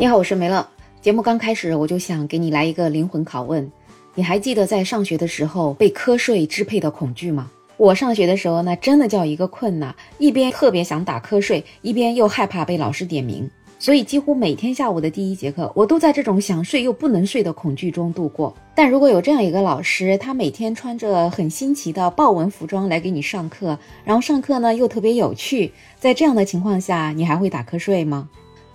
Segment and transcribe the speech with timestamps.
[0.00, 0.66] 你好，我是梅乐。
[1.02, 3.70] 节目刚开始，我就想给你来一个灵魂拷问：
[4.14, 7.50] 你还记得在上学的时候被瞌睡支配的恐惧吗？
[7.76, 9.94] 我上学的时候，那真的叫一个困呐！
[10.16, 13.46] 一边特别想打瞌睡，一边又害怕被老师点名，
[13.78, 18.56] 所以几乎每天下午的第一节课，我都在这种想睡又不能睡的恐惧中度过。
[18.74, 28.30] 但如果有这样一个老师，他每天穿着很新奇的豹纹服装来给你上课，然后上课呢又特别有趣，在这样的情况下，你还会打瞌睡吗？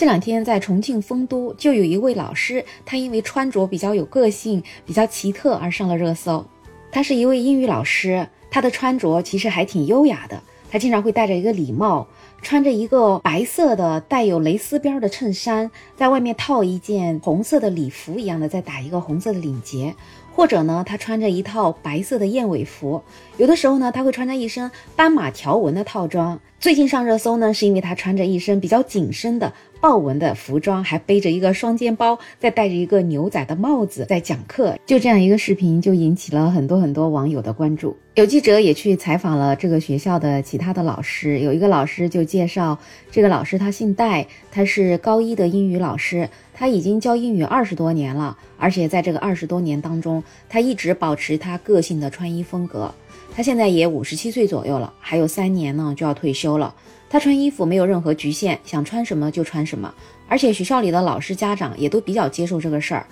[0.00, 6.42] 这两天在重庆丰都，就有一位老师，他因为穿着比较有个性、比较奇特而上了热搜。
[6.90, 10.42] 他是一位英语老师，他的穿着其实还挺优雅的。
[10.70, 12.08] 他经常会戴着一个礼帽，
[12.40, 19.94] 穿着一个白色的带有蕾丝边的衬衫，在外面套一件红色的礼服一样的，再打一个红色的领结。
[20.32, 23.02] 或者呢，他穿着一套白色的燕尾服。
[23.36, 26.40] 有的时候呢，他会穿着一身斑马条纹的套装。
[26.58, 34.76] 最近上热搜呢，是因为他穿着一身比较紧身的豹纹的服装，还背着一个双肩包，再戴着一个牛仔的帽子在讲课。
[34.84, 37.96] 就这样一个视频，就引起了很多很多网友的关注。
[38.14, 42.78] 有记者也去采访了这个学校的其他的老师，有一个老师就介绍，
[43.10, 52.94] 这个老师他姓戴，他是高一的英语老师，他已经教英语二十多年了，而且在这个二十多年当中，他一直保持他个性的穿衣风格。
[53.34, 56.74] 他现在也五十七岁左右了，还有三年呢就要退休了。
[57.08, 59.92] 他穿衣服没有任何局限，想穿什么就穿什么。
[60.28, 63.06] 而且学校里的老师、家长也都比较接受这个事儿。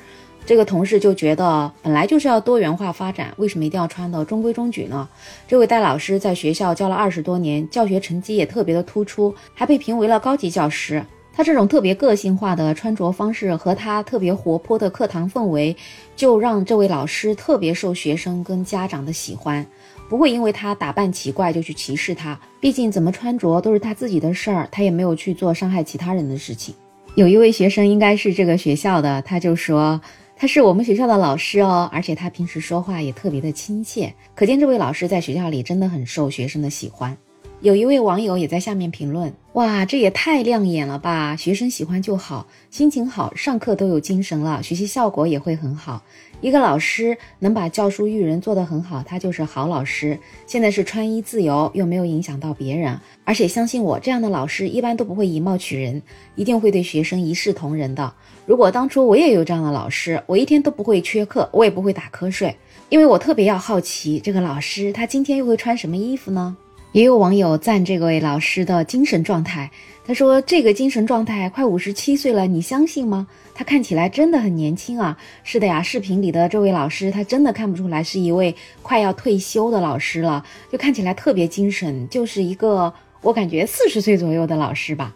[0.47, 5.09] 这个同事就觉得，本来就是要多元化发展，为什么一定要穿的中规中矩呢？
[5.47, 11.05] 这位戴老师在学校教了二十多年，教学成绩也特别的突出，还被评为了高级教师。
[11.35, 15.77] 他这种特别个性化的穿着方式和他特别活泼的课堂氛围，
[16.17, 19.65] 就让这位老师特别受学生跟家长的喜欢。
[20.09, 26.75] 不会因为他打扮奇怪就去歧视他，毕竟怎么穿着都是他自己的事儿，他也没有去做伤害其他人的事情。
[27.15, 30.01] 有一位学生应该是这个学校的，他就说
[30.37, 37.17] 他是我们学校的老师哦，而且他平时说话也特别的亲切，可见这位老师在学校里真的很受学生的喜欢。
[37.61, 41.35] 有一位网友也在下面评论：哇，这也太亮眼了吧！
[41.35, 46.01] 学生喜欢就好，心情好，上课都有精神了，学习效果也会很好。
[46.41, 50.17] 一个老师能把教书育人做得很好，他就是好老师。
[50.47, 56.01] 现在是穿衣自由，又没有影响到别人，而且相信我，这样的老师一般都不会以貌取人，
[56.37, 58.15] 一定会对学生一视同仁的。
[58.47, 62.57] 如果当初我也有这样的老师，我一天都不会缺课，我也不会打瞌睡，
[62.89, 66.57] 因为我特别要好奇这个老师他今天又会穿什么衣服呢？
[66.99, 69.71] 也有网友赞这位老师的精神状态，
[70.05, 73.29] 他说：“这个精神状态，快五十七岁了，你相信吗？
[73.55, 82.93] 他看起来真的很年轻啊！”是的呀，视频里的这位老师，他真的看不出来是一位快要退休的老师了，就看起来特别精神，就是一个
[83.23, 85.15] 我感觉四十岁左右的老师吧。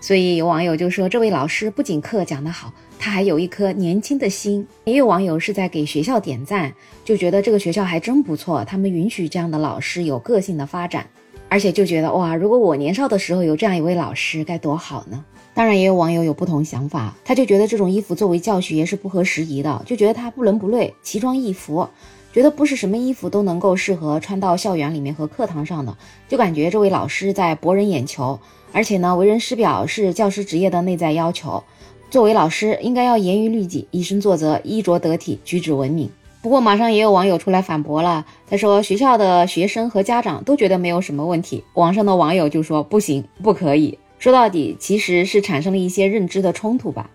[0.00, 4.64] 所以有网友就说，这位老师不仅课讲得好，他还有一颗年轻的心。
[4.84, 6.72] 也有网友是在给学校点赞，
[7.04, 11.04] 就觉得这个学校还真不错，他们允许这样的老师有个性的发展。
[11.54, 15.24] 而且就觉得哇，如果我年少的时候有这样一位老师该多好呢！
[15.54, 21.88] 当然也有网友有不同想法，他就觉得这种衣服作为教学也是不合时宜的，就觉得它不伦不类，奇装异服，
[22.32, 25.96] 觉得不是什么衣服都能够适合穿到校园里面和课堂上的，
[26.28, 28.36] 就感觉这位老师在博人眼球。
[28.72, 31.62] 而且呢，为人师表是教师职业的内在要求，
[32.10, 36.10] 作为老师应该要严于律己，以身作则，衣着得体，举止文明。
[36.44, 38.26] 不过，马上也有网友出来反驳了。
[38.46, 47.08] 他说，学校的学生和家长都觉得没有什么问题，网上的网友就说不行，不可以说到底，其实是产生了一些认知的冲突吧。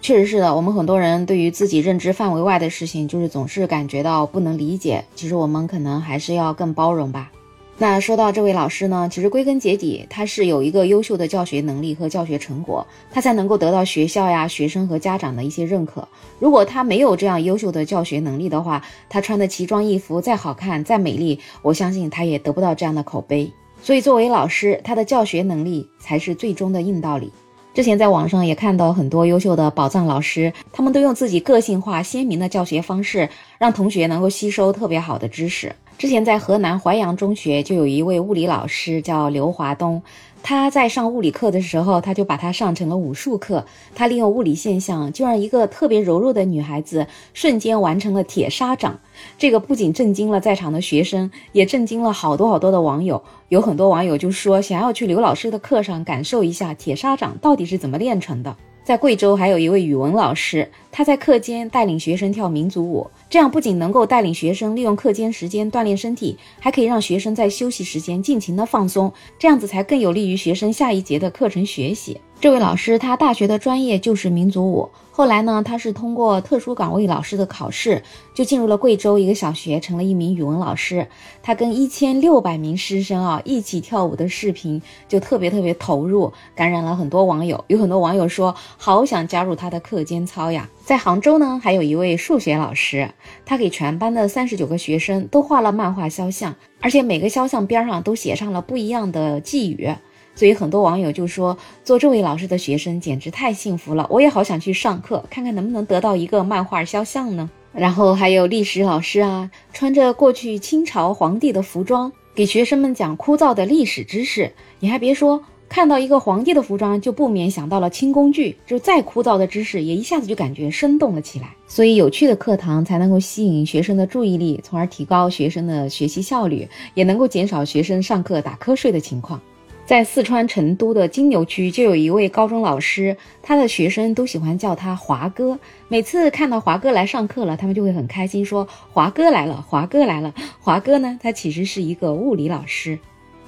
[0.00, 5.04] 确实是的，我们很多人对于自己认知范围外的事情，就是总是感觉到不能理解。
[5.16, 7.32] 其实我们可能还是要更包容吧。
[7.78, 16.08] 那说到这位老师呢，其实归根结底，他是有一个优秀的教学能力和教学成果，他才能够得到学校呀、学生和家长的一些认可。
[16.38, 23.52] 如果他没有这样优秀的教学能力的话，他穿的奇装异服再好看、再美丽，我相信他也得不到这样的口碑。
[23.82, 27.30] 所以，作为老师，他的教学能力才是最终的硬道理。
[27.74, 33.28] 之前在网上也看到很多优秀的宝藏老师，他们都用自己个性化、鲜明的教学方式，
[33.58, 35.70] 让同学能够吸收特别好的知识。
[35.98, 40.02] 之前在河南淮阳中学就有一位物理老师叫刘华东，
[40.42, 43.64] 他在上物理课的时候，他就把它上成了武术课。
[43.94, 49.00] 他利用物理现象，就让一个特别柔弱的女孩子瞬间完成了铁砂掌。
[49.38, 53.22] 这个不仅震惊了在场的学生，也震惊了好多好多的网友。
[53.48, 58.54] 有很多网友就说，想要去刘老师的课上感受一下铁砂掌到底是怎么练成的。
[58.86, 72.20] 在贵州还有一位语文老师，他在课间带领学生跳民族舞，这样不仅能够带领学生利用课间时间锻炼身体，还可以让学生在休息时间尽情的放松，这样子才更有利于学生下一节的课程学习。
[72.38, 78.02] 这位老师他大学的专业就是民族舞，后来呢，他是通过特殊岗位老师的考试，
[78.34, 81.08] 就进入了贵州一个小学，成了一名语文老师。
[81.42, 87.64] 他跟一千六百名师生啊一起跳舞的视频就特别特别投入，感染了很多网友。
[87.68, 90.68] 有很多网友说，好想加入他的课间操呀。
[90.84, 93.10] 在杭州呢，还有一位数学老师，
[93.46, 99.90] 他给全班的三十九个学生都画了漫画肖像，而且每个肖像边上都写上了不一样的寄语。
[100.36, 107.50] 所以很多网友就说，做这位老师的学生简直太幸福了，我也好想去上课，看看能不能得到一个漫画肖像呢。
[107.72, 114.52] 然后还有历史老师啊，穿着过去清朝皇帝的服装，给学生们讲枯燥的历史知识。
[114.78, 121.54] 你还别说，看到一个皇帝的服装，就不免想到了清宫剧，就再枯燥的知识，也一下子就感觉生动了起来。
[121.66, 129.40] 所以有趣的课堂才能够吸引学生的注意力，从而提高学生的学习效率，也能够减少学生上课打瞌睡的情况。
[129.86, 135.56] 在四川成都的金牛区，就有一位高中老师，他的学生都喜欢叫他华哥。
[135.86, 140.34] 每次看到华哥来上课了，他们就会很开心，说华哥来了，华哥来了。
[140.60, 142.98] 华哥呢，他其实是一个物理老师，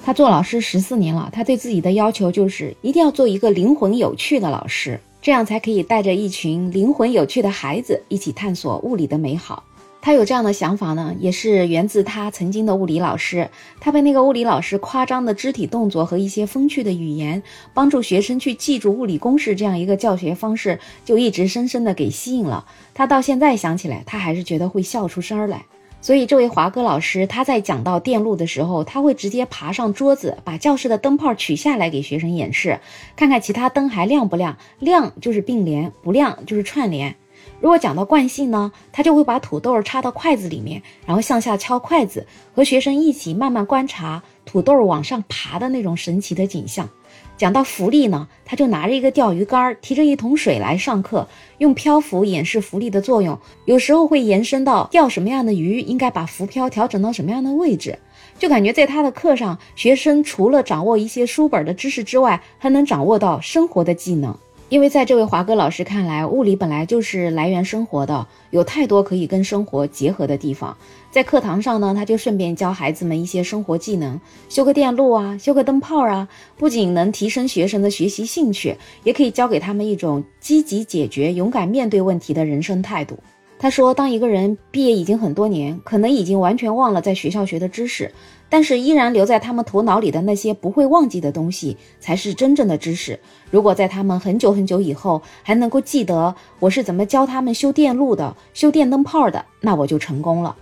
[0.04, 9.64] 他做老师十四年了，他对自己的要求就是一定要做一个灵魂有趣的老师，这样才可以带着一群灵魂有趣的孩子一起探索物理的美好。
[10.00, 13.50] 他有这样的想法呢，也是源自他曾经的物理老师。
[13.80, 17.42] 他被那个物理老师夸张的肢体动作和一些风趣的语言，
[17.74, 22.64] 帮助学生去记住物理公式这样一个教学方式，就一直深深的给吸引了
[22.94, 23.06] 他。
[23.06, 25.66] 到现在想起来，他还是觉得会笑出声来。
[26.00, 32.78] 所以，这位华哥老师他在讲到电路的时候，他会直接爬上桌子，把教室的灯泡取下来给学生演示，
[33.16, 37.16] 看看其他灯还亮不亮，亮就是并联，不亮就是串联。
[37.60, 46.88] 如果讲到惯性呢，他就会把土豆插到筷子里面，然后向下敲筷子，和学生一起慢慢观察土豆往上爬的那种神奇的景象。
[47.36, 51.26] 讲到浮力呢，他就拿着一个钓鱼竿，提着一桶水来上课，
[51.58, 53.38] 用漂浮演示浮力的作用。
[53.64, 57.98] 有时候会延伸到钓什么样的鱼，应该把浮漂调整到什么样的位置，
[58.38, 64.36] 就感觉在他的课上，学生除了掌握一些书本的知识之外，还能掌握到生活的技能。
[64.70, 70.76] 因为在这位华哥老师看来，物理本来就是来源生活的，有太多可以跟生活结合的地方。
[71.10, 74.20] 在课堂上呢，他就顺便教孩子们一些生活技能，
[74.50, 76.28] 修个电路啊，修个灯泡啊，
[76.58, 83.18] 不仅能提升学生的学习兴趣，也可以教给他们一种积极解决、勇敢面对问题的人生态度。
[83.58, 88.12] 他说，当一个人毕业已经很多年，可能已经完全忘了在学校学的知识，
[88.48, 93.18] 但是依然留在他们头脑里的那些不会忘记的东西，才是真正的知识。
[93.50, 100.54] 如果在他们很久很久以后还能够记得我是怎么教他们修电路的、修电灯泡的，那我就成功了。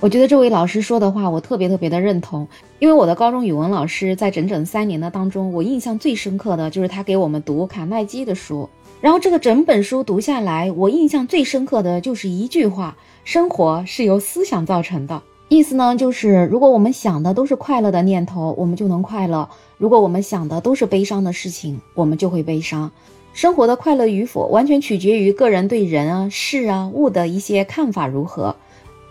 [0.00, 2.46] 我觉得这位老师说的话，我特别特别的认同，
[2.80, 8.68] 因为我的高中语文老师在整整三年的当中，我印象最深刻的就是他给我们读卡耐基的书。
[9.02, 15.20] 然后这个整本书读下来，我印象最深刻的就是一句话：生活是由思想造成的。
[15.48, 22.92] 意思呢，就是如果我们想的都是快乐的念头，我们就能快乐；如果我们想的都是悲伤的事情，我们就会悲伤。
[23.32, 28.54] 生活的快乐与否，完全取决于个人对人啊、事啊、物的一些看法如何。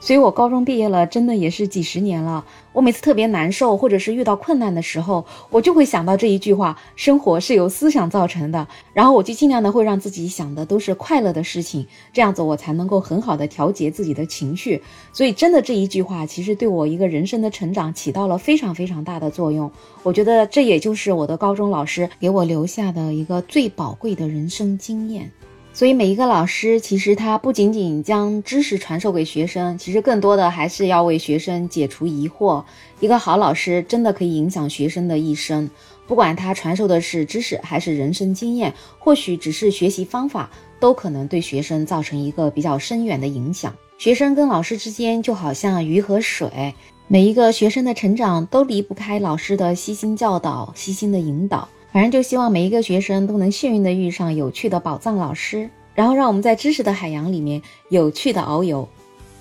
[0.01, 2.43] 所以我高中毕业了，真的也是几十年了。
[2.73, 8.67] 我每次特别难受，或者是遇到困难的时候，我就会想到这一句话：生活是由思想造成的。
[8.93, 14.81] 然后我就尽量的会让自己想的都是快乐的事情，这样子我才能够很好的调节自己的情绪。
[15.13, 19.71] 所以真的这一句话，其实对我一个人生的成长起到了非常非常大的作用。
[20.01, 25.31] 我觉得这也就是我的高中老师给我留下的一个最宝贵的人生经验。
[25.73, 32.63] 所以每一个老师，其实他不仅仅将知识传授给学生，其实更多的还是要为学生解除疑惑。
[32.99, 35.67] 一个好老师真的可以影响学生的一生，
[36.05, 43.73] 不管他传授的是知识还是人生经验，或许只是学习方法，都可能对学生造成一个比较深远的影响。
[43.97, 46.75] 学生跟老师之间就好像鱼和水，
[47.07, 51.67] 每一个学生的成长都离不开老师的悉心教导、悉心的引导。
[51.91, 58.87] 反正就希望每一个学生都能幸运的遇上有趣的宝藏老师，然后让我们在知识的海洋里面有趣的遨游。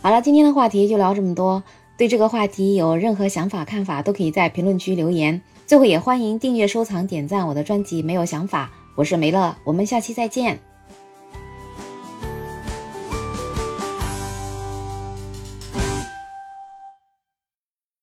[0.02, 1.62] 好了，今天的话题就聊这么多。
[1.97, 5.42] 对这个话题有任何想法看法，都可以在评论区留言。
[5.66, 8.02] 最后也欢迎订阅、收藏、点赞我的专辑。
[8.02, 10.70] 没有想法，我是梅乐，我们下期再见。